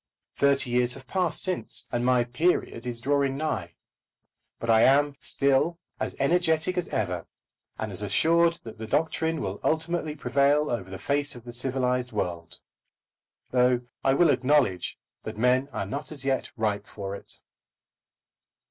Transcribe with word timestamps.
Thirty 0.35 0.71
years 0.71 0.93
have 0.95 1.05
passed 1.05 1.43
since, 1.43 1.85
and 1.91 2.03
my 2.03 2.23
"period" 2.23 2.87
is 2.87 3.01
drawing 3.01 3.37
nigh. 3.37 3.75
But 4.57 4.67
I 4.71 4.81
am 4.81 5.15
still 5.19 5.77
as 5.99 6.15
energetic 6.17 6.75
as 6.75 6.87
ever, 6.87 7.27
and 7.77 7.91
as 7.91 8.01
assured 8.01 8.53
that 8.63 8.79
the 8.79 8.87
doctrine 8.87 9.41
will 9.41 9.59
ultimately 9.63 10.15
prevail 10.15 10.71
over 10.71 10.89
the 10.89 10.97
face 10.97 11.35
of 11.35 11.43
the 11.43 11.53
civilised 11.53 12.11
world, 12.11 12.59
though 13.51 13.81
I 14.03 14.15
will 14.15 14.31
acknowledge 14.31 14.97
that 15.21 15.37
men 15.37 15.69
are 15.71 15.85
not 15.85 16.11
as 16.11 16.25
yet 16.25 16.49
ripe 16.57 16.87
for 16.87 17.13
it. 17.15 17.39